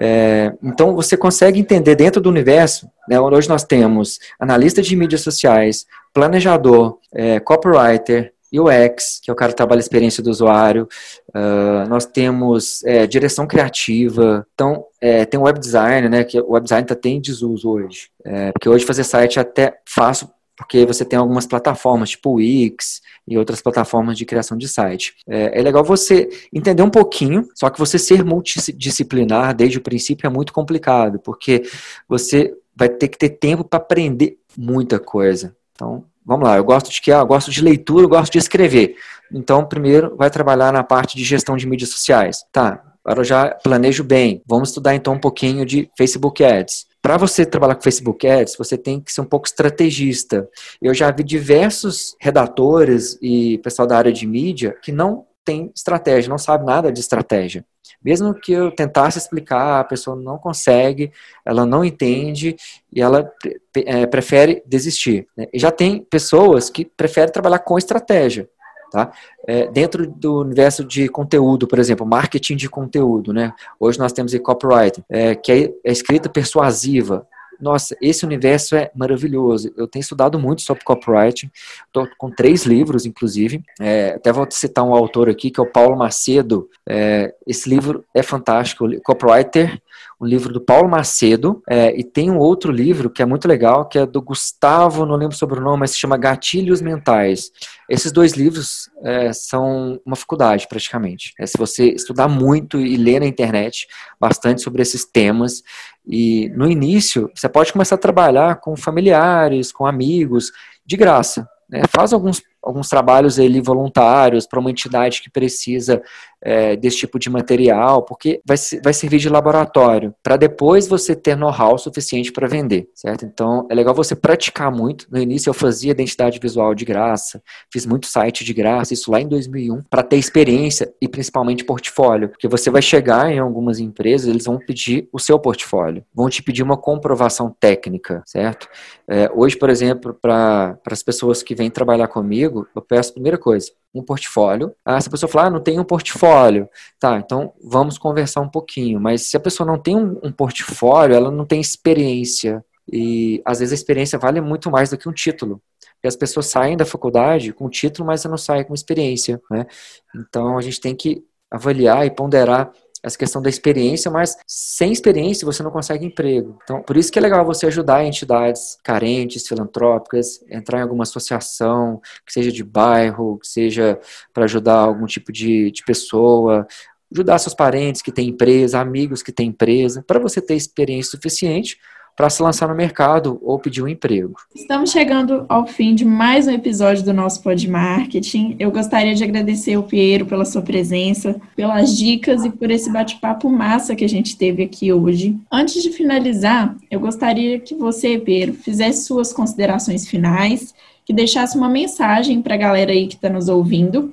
[0.00, 2.88] É, então você consegue entender dentro do universo.
[3.08, 9.36] Né, hoje nós temos analista de mídias sociais, planejador, é, copywriter, UX, que é o
[9.36, 10.88] cara que trabalha a experiência do usuário.
[11.28, 14.46] Uh, nós temos é, direção criativa.
[14.54, 16.24] Então, é, tem web design, né?
[16.24, 18.10] Que o web design está tem desuso hoje.
[18.24, 22.34] É, porque hoje fazer site é até fácil, porque você tem algumas plataformas, tipo o
[22.34, 25.14] Wix e outras plataformas de criação de site.
[25.28, 30.26] É, é legal você entender um pouquinho, só que você ser multidisciplinar desde o princípio
[30.26, 31.62] é muito complicado, porque
[32.08, 35.56] você vai ter que ter tempo para aprender muita coisa.
[35.72, 37.10] Então, Vamos lá, eu gosto de que?
[37.10, 38.96] Eu gosto de leitura, eu gosto de escrever.
[39.32, 42.44] Então, primeiro, vai trabalhar na parte de gestão de mídias sociais.
[42.52, 44.42] Tá, agora eu já planejo bem.
[44.46, 46.86] Vamos estudar então um pouquinho de Facebook Ads.
[47.00, 50.46] Para você trabalhar com Facebook Ads, você tem que ser um pouco estrategista.
[50.82, 56.28] Eu já vi diversos redatores e pessoal da área de mídia que não tem estratégia,
[56.28, 57.64] não sabe nada de estratégia.
[58.04, 61.10] Mesmo que eu tentasse explicar, a pessoa não consegue,
[61.44, 62.56] ela não entende
[62.92, 63.30] e ela
[63.74, 65.26] é, prefere desistir.
[65.36, 65.46] Né?
[65.52, 68.48] E já tem pessoas que preferem trabalhar com estratégia.
[68.90, 69.12] Tá?
[69.46, 73.52] É, dentro do universo de conteúdo, por exemplo, marketing de conteúdo, né?
[73.78, 77.26] Hoje nós temos aí copyright, é, que é a escrita persuasiva.
[77.60, 79.72] Nossa, esse universo é maravilhoso.
[79.76, 81.50] Eu tenho estudado muito sobre copywriting,
[81.86, 83.62] estou com três livros, inclusive.
[83.80, 86.68] É, até vou citar um autor aqui, que é o Paulo Macedo.
[86.86, 89.80] É, esse livro é fantástico, Copywriter
[90.20, 93.86] um livro do Paulo Macedo, é, e tem um outro livro que é muito legal,
[93.86, 97.50] que é do Gustavo, não lembro sobre o nome, mas se chama Gatilhos Mentais.
[97.88, 101.32] Esses dois livros é, são uma faculdade, praticamente.
[101.38, 103.86] É, se você estudar muito e ler na internet
[104.20, 105.62] bastante sobre esses temas,
[106.06, 110.50] e no início, você pode começar a trabalhar com familiares, com amigos,
[110.84, 111.46] de graça.
[111.68, 111.82] Né?
[111.90, 116.02] Faz alguns alguns trabalhos ali voluntários para uma entidade que precisa
[116.42, 121.36] é, desse tipo de material, porque vai, vai servir de laboratório para depois você ter
[121.36, 123.24] know-how suficiente para vender, certo?
[123.24, 125.06] Então é legal você praticar muito.
[125.10, 129.20] No início eu fazia identidade visual de graça, fiz muito site de graça, isso lá
[129.20, 134.28] em 2001, para ter experiência e principalmente portfólio, porque você vai chegar em algumas empresas,
[134.28, 138.68] eles vão pedir o seu portfólio, vão te pedir uma comprovação técnica, certo?
[139.08, 143.38] É, hoje, por exemplo, para as pessoas que vêm trabalhar comigo, eu peço a primeira
[143.38, 144.74] coisa, um portfólio.
[144.84, 146.68] Ah, se a pessoa falar, ah, não tem um portfólio,
[146.98, 149.00] tá, então vamos conversar um pouquinho.
[149.00, 152.64] Mas se a pessoa não tem um, um portfólio, ela não tem experiência.
[152.90, 155.60] E às vezes a experiência vale muito mais do que um título.
[155.94, 159.40] Porque as pessoas saem da faculdade com título, mas não saem com experiência.
[159.50, 159.66] Né?
[160.14, 162.70] Então a gente tem que avaliar e ponderar
[163.02, 166.58] essa questão da experiência, mas sem experiência você não consegue emprego.
[166.64, 172.00] Então, por isso que é legal você ajudar entidades carentes, filantrópicas, entrar em alguma associação,
[172.26, 173.98] que seja de bairro, que seja
[174.32, 176.66] para ajudar algum tipo de, de pessoa,
[177.12, 181.78] ajudar seus parentes que têm empresa, amigos que têm empresa, para você ter experiência suficiente
[182.18, 184.34] para se lançar no mercado ou pedir um emprego.
[184.52, 188.56] Estamos chegando ao fim de mais um episódio do nosso Pod Marketing.
[188.58, 193.48] Eu gostaria de agradecer ao Piero pela sua presença, pelas dicas e por esse bate-papo
[193.48, 195.38] massa que a gente teve aqui hoje.
[195.50, 201.68] Antes de finalizar, eu gostaria que você, Piero, fizesse suas considerações finais, que deixasse uma
[201.68, 204.12] mensagem para a galera aí que está nos ouvindo.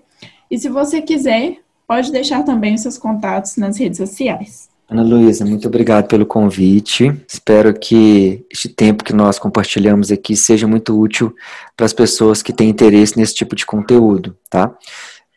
[0.51, 4.74] E se você quiser, pode deixar também os seus contatos nas redes sociais.
[4.87, 7.11] Ana Luísa, muito obrigado pelo convite.
[7.27, 11.35] Espero que este tempo que nós compartilhamos aqui seja muito útil
[11.75, 14.75] para as pessoas que têm interesse nesse tipo de conteúdo, tá?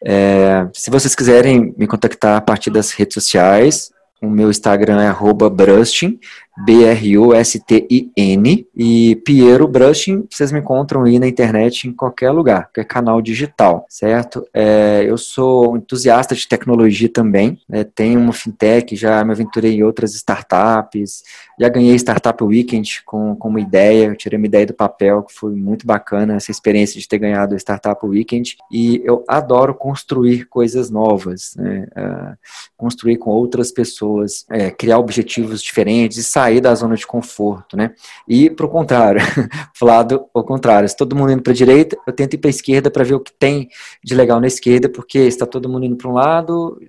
[0.04, 3.90] É, se vocês quiserem me contactar a partir das redes sociais,
[4.20, 6.18] o meu Instagram é brustin,
[6.64, 13.22] B-R-U-S-T-I-N, e Piero Brustin, vocês me encontram aí na internet em qualquer lugar, qualquer canal
[13.22, 14.46] digital, certo?
[14.52, 19.82] É, eu sou entusiasta de tecnologia também, né, tenho uma fintech, já me aventurei em
[19.82, 21.22] outras startups,
[21.60, 25.54] já ganhei Startup Weekend com, com uma ideia, tirei uma ideia do papel, que foi
[25.54, 30.90] muito bacana essa experiência de ter ganhado o Startup Weekend, e eu adoro construir coisas
[30.90, 32.36] novas, né, uh,
[32.76, 37.76] construir com outras pessoas, é, criar objetivos diferentes e sair sair da zona de conforto,
[37.76, 37.92] né?
[38.26, 39.20] E para o contrário,
[39.82, 42.50] lado ao contrário, se todo mundo indo para a direita, eu tento ir para a
[42.50, 43.68] esquerda para ver o que tem
[44.02, 46.80] de legal na esquerda, porque está todo mundo indo para um lado,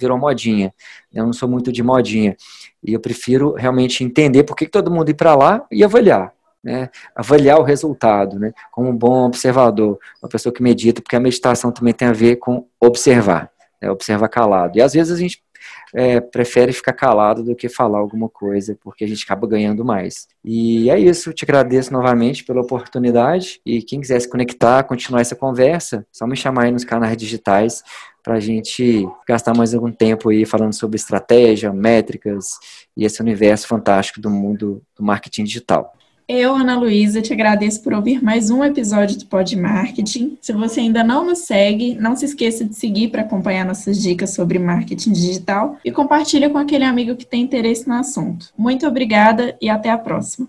[0.00, 0.72] virou modinha.
[1.12, 2.36] Eu não sou muito de modinha.
[2.82, 6.32] E eu prefiro realmente entender por que, que todo mundo ir para lá e avaliar.
[6.60, 11.20] Né, avaliar o resultado, né, como um bom observador, uma pessoa que medita, porque a
[11.20, 13.48] meditação também tem a ver com observar,
[13.80, 14.76] né, observar calado.
[14.76, 15.40] E às vezes a gente
[15.94, 20.28] é, prefere ficar calado do que falar alguma coisa, porque a gente acaba ganhando mais.
[20.44, 25.36] E é isso, te agradeço novamente pela oportunidade e quem quiser se conectar, continuar essa
[25.36, 27.82] conversa, só me chamar aí nos canais digitais
[28.22, 32.58] para a gente gastar mais algum tempo aí falando sobre estratégia, métricas
[32.96, 35.94] e esse universo fantástico do mundo do marketing digital.
[36.30, 40.36] Eu, Ana Luísa, te agradeço por ouvir mais um episódio do Pod Marketing.
[40.42, 44.34] Se você ainda não nos segue, não se esqueça de seguir para acompanhar nossas dicas
[44.34, 48.52] sobre marketing digital e compartilha com aquele amigo que tem interesse no assunto.
[48.58, 50.46] Muito obrigada e até a próxima.